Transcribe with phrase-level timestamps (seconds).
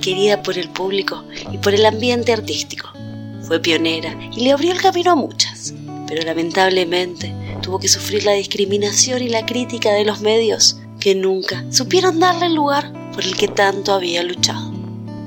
[0.00, 2.88] querida por el público y por el ambiente artístico.
[3.42, 5.74] Fue pionera y le abrió el camino a muchas,
[6.08, 11.64] pero lamentablemente tuvo que sufrir la discriminación y la crítica de los medios que nunca
[11.70, 14.72] supieron darle el lugar por el que tanto había luchado.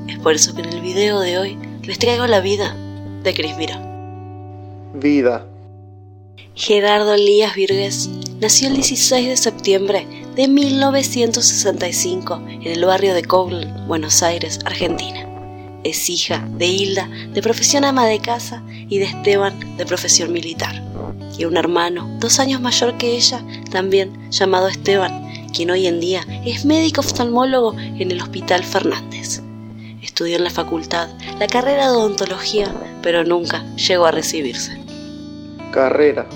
[0.07, 2.75] Es por eso que en el video de hoy les traigo la vida
[3.23, 3.75] de Cris Miró.
[4.93, 5.45] Vida.
[6.55, 8.09] Gerardo Elías Virgues
[8.39, 10.05] nació el 16 de septiembre
[10.39, 15.27] de 1965 en el barrio de Coble, Buenos Aires, Argentina.
[15.83, 20.81] Es hija de Hilda, de profesión ama de casa, y de Esteban, de profesión militar.
[21.37, 26.25] Y un hermano, dos años mayor que ella, también llamado Esteban, quien hoy en día
[26.45, 29.41] es médico oftalmólogo en el Hospital Fernández.
[30.01, 34.79] Estudió en la facultad la carrera de odontología, pero nunca llegó a recibirse.
[35.73, 36.29] Carrera.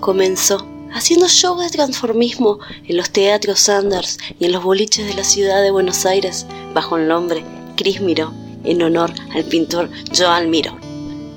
[0.00, 5.24] Comenzó haciendo shows de transformismo en los teatros Sanders y en los boliches de la
[5.24, 7.44] ciudad de Buenos Aires bajo el nombre
[7.76, 8.32] Cris Miró,
[8.64, 10.78] en honor al pintor Joan Miró.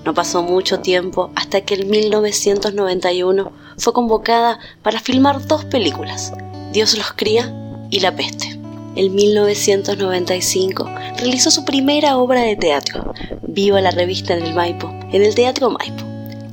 [0.05, 6.31] No pasó mucho tiempo hasta que en 1991 fue convocada para filmar dos películas,
[6.71, 7.53] Dios los cría
[7.89, 8.59] y La peste.
[8.95, 15.23] En 1995 realizó su primera obra de teatro, Viva la revista en el Maipo, en
[15.23, 16.03] el Teatro Maipo.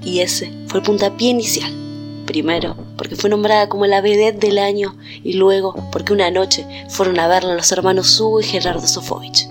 [0.03, 1.73] Y ese fue el puntapié inicial.
[2.27, 7.19] Primero, porque fue nombrada como la vedette del año y luego porque una noche fueron
[7.19, 9.49] a verla los hermanos Hugo y Gerardo Sofovich.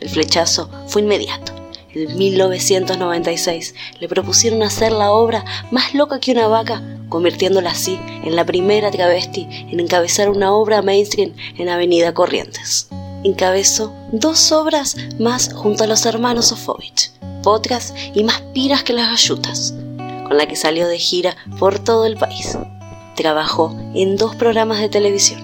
[0.00, 1.52] El flechazo fue inmediato.
[1.94, 8.34] En 1996 le propusieron hacer la obra más loca que una vaca convirtiéndola así en
[8.34, 12.88] la primera travesti en encabezar una obra mainstream en Avenida Corrientes.
[13.24, 17.12] Encabezó dos obras más junto a los hermanos Sofovich,
[17.42, 19.74] Potras y Más piras que las gallutas,
[20.26, 22.56] con la que salió de gira por todo el país.
[23.16, 25.40] Trabajó en dos programas de televisión,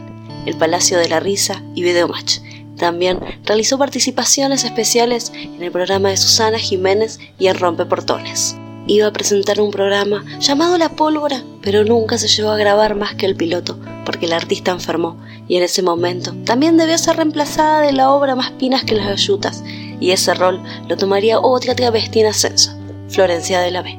[0.46, 2.38] El Palacio de la Risa y Videomatch.
[2.76, 8.56] También realizó participaciones especiales en el programa de Susana Jiménez y en Rompe Portones
[8.88, 13.14] iba a presentar un programa llamado La Pólvora, pero nunca se llegó a grabar más
[13.14, 17.82] que el piloto, porque el artista enfermó, y en ese momento también debió ser reemplazada
[17.82, 19.62] de la obra Más Pinas que las Gallutas,
[20.00, 22.72] y ese rol lo tomaría otra travesti en ascenso,
[23.10, 23.98] Florencia de la B.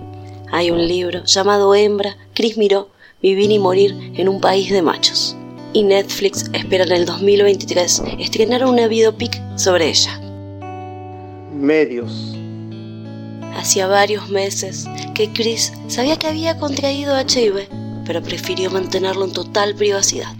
[0.52, 2.90] Hay un libro llamado Hembra, Cris Miró,
[3.22, 5.36] Vivir y Morir en un País de Machos.
[5.74, 10.18] Y Netflix espera en el 2023 estrenar una biopic sobre ella.
[11.54, 12.34] Medios
[13.58, 17.68] Hacía varios meses que Chris sabía que había contraído HIV,
[18.06, 20.34] pero prefirió mantenerlo en total privacidad.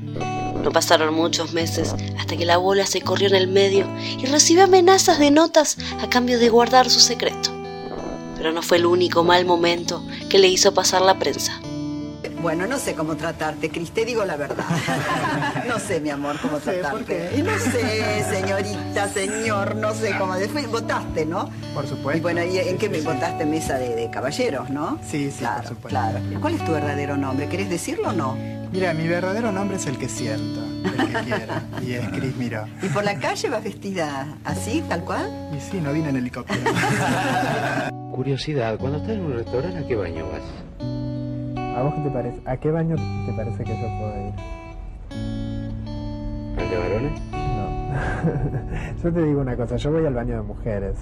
[0.64, 4.64] No pasaron muchos meses hasta que la bola se corrió en el medio y recibió
[4.64, 7.52] amenazas de notas a cambio de guardar su secreto.
[8.38, 11.60] Pero no fue el único mal momento que le hizo pasar la prensa.
[12.42, 14.66] Bueno, no sé cómo tratarte, Cris, te digo la verdad.
[15.68, 17.32] No sé, mi amor, cómo tratarte.
[17.38, 20.36] Y no sé, señorita, señor, no sé cómo.
[20.36, 21.50] Después votaste, ¿no?
[21.76, 22.18] Por supuesto.
[22.18, 23.46] Y bueno, ¿y en qué me votaste?
[23.46, 24.98] Mesa de, caballeros, ¿no?
[25.04, 25.90] Sí, sí, claro, por supuesto.
[25.90, 26.20] Claro.
[26.42, 27.48] ¿Cuál es tu verdadero nombre?
[27.48, 28.36] ¿Querés decirlo o no?
[28.72, 31.54] Mira, mi verdadero nombre es el que siento, el que quiero.
[31.86, 32.66] Y es Cris Miró.
[32.82, 35.30] ¿Y por la calle vas vestida así, tal cual?
[35.56, 36.62] Y sí, no vine en helicóptero.
[38.12, 40.69] Curiosidad, cuando estás en un restaurante, ¿a qué baño vas?
[41.80, 42.42] ¿A vos qué te parece?
[42.44, 44.34] ¿A qué baño te parece que yo puedo ir?
[46.58, 47.22] ¿Al de varones?
[47.32, 49.02] No.
[49.04, 50.98] yo te digo una cosa, yo voy al baño de mujeres,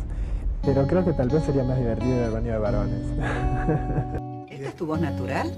[0.61, 3.01] pero creo que tal vez sería más divertido ir al baño de varones.
[4.51, 5.51] ¿Esta es tu voz natural?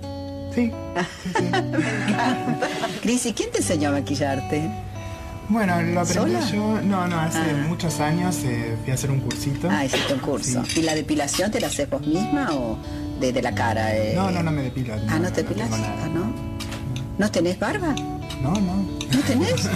[0.56, 0.72] sí,
[1.24, 1.52] sí, sí.
[3.02, 4.72] Cris, ¿y quién te enseñó a maquillarte?
[5.50, 6.52] Bueno, lo aprendí ¿Sola?
[6.52, 7.66] yo, no, no, hace Ah.
[7.68, 9.68] muchos años eh, fui a hacer un cursito.
[9.70, 10.64] Ah, hiciste un curso.
[10.66, 10.82] Sí.
[10.82, 12.78] ¿Y la depilación te la haces vos misma o
[13.20, 13.96] de, de la cara?
[13.96, 14.14] eh?
[14.16, 14.94] No, no, no me depilo.
[15.08, 15.70] Ah, ¿no te depilas?
[15.72, 15.96] nada.
[16.04, 16.32] Ah, ¿no?
[17.20, 17.94] ¿No tenés barba?
[18.42, 18.76] No, no.
[19.12, 19.70] ¿No tenés?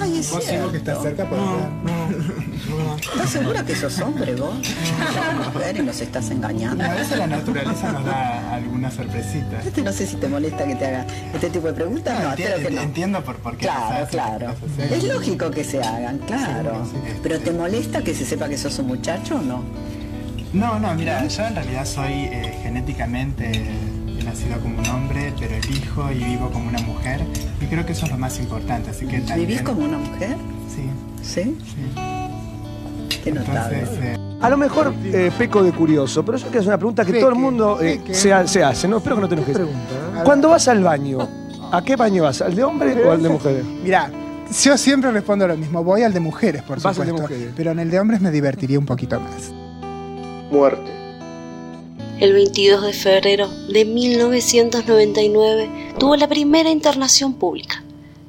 [0.00, 1.22] Ay, es Vos sigo que estás cierto.
[1.24, 4.54] cerca para ¿Estás segura que sos hombre vos?
[4.66, 6.82] Sos mujer y nos estás engañando.
[6.84, 9.64] A veces la naturaleza nos da algunas sorpresitas.
[9.64, 12.20] Este no sé si te molesta que te haga este tipo de preguntas.
[12.20, 12.82] No, enti- espero que no.
[12.82, 14.54] Entiendo por, por qué Claro, claro.
[14.54, 14.84] por.
[14.84, 16.84] Es lógico que se hagan, claro.
[16.86, 17.12] Sí, sí.
[17.22, 19.62] Pero ¿te molesta que se sepa que sos un muchacho o no?
[20.52, 23.52] No, no, mira, yo en realidad soy eh, genéticamente,
[24.28, 27.20] nacido como un hombre, pero elijo y vivo como una mujer.
[27.60, 29.48] Y creo que eso es lo más importante, así que también...
[29.48, 30.36] ¿Vivís como una mujer?
[30.74, 30.90] Sí,
[31.22, 31.56] ¿Sí?
[31.64, 33.18] sí.
[33.24, 33.78] Qué notable.
[33.80, 37.04] Entonces, eh, A lo mejor eh, peco de curioso, pero yo quiero hacer una pregunta
[37.04, 38.98] que todo el mundo eh, se, ha- se hace, ¿no?
[38.98, 39.58] Espero que no te enojes.
[40.24, 41.18] Cuando vas al baño,
[41.72, 42.40] ¿a qué baño vas?
[42.42, 43.64] ¿Al de hombre o al de mujeres?
[43.82, 44.10] Mirá,
[44.62, 45.82] yo siempre respondo lo mismo.
[45.82, 47.22] Voy al de mujeres, por Vas al de supuesto.
[47.34, 47.52] mujeres.
[47.56, 49.52] Pero en el de hombres me divertiría un poquito más.
[50.50, 50.90] muerte,
[52.20, 57.84] El 22 de febrero de 1999 tuvo la primera internación pública.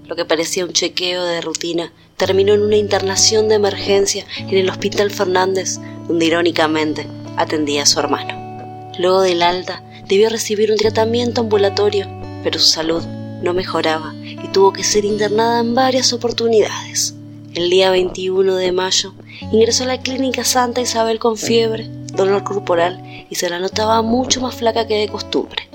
[0.06, 4.70] Lo que parecía un chequeo de rutina terminó en una internación de emergencia en el
[4.70, 8.92] Hospital Fernández, donde irónicamente atendía a su hermano.
[9.00, 12.08] Luego del alta, debió recibir un tratamiento ambulatorio,
[12.44, 13.02] pero su salud
[13.42, 17.16] no mejoraba y tuvo que ser internada en varias oportunidades.
[17.56, 19.16] El día 21 de mayo
[19.52, 24.42] ingresó a la clínica Santa Isabel con fiebre, dolor corporal y se la notaba mucho
[24.42, 25.70] más flaca que de costumbre.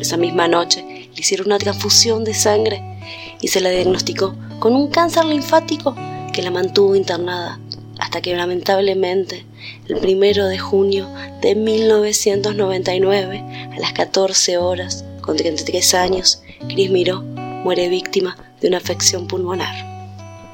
[0.00, 2.82] Esa misma noche le hicieron una transfusión de sangre
[3.40, 5.94] y se la diagnosticó con un cáncer linfático
[6.32, 7.58] que la mantuvo internada
[7.98, 9.44] hasta que lamentablemente
[9.88, 11.08] el primero de junio
[11.42, 18.78] de 1999 a las 14 horas con 33 años Cris Miró muere víctima de una
[18.78, 19.90] afección pulmonar.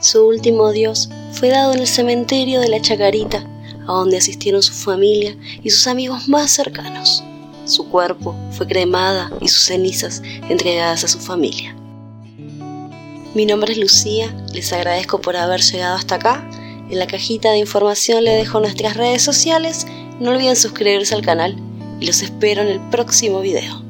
[0.00, 3.46] Su último adiós fue dado en el cementerio de la Chacarita,
[3.86, 7.22] a donde asistieron su familia y sus amigos más cercanos.
[7.64, 11.74] Su cuerpo fue cremada y sus cenizas entregadas a su familia.
[13.34, 16.48] Mi nombre es Lucía, les agradezco por haber llegado hasta acá.
[16.90, 19.86] En la cajita de información le dejo nuestras redes sociales.
[20.20, 21.56] No olviden suscribirse al canal
[22.00, 23.85] y los espero en el próximo video.